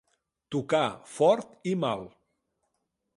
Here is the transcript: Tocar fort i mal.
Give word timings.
Tocar 0.55 0.87
fort 1.17 1.53
i 1.73 1.75
mal. 1.85 2.01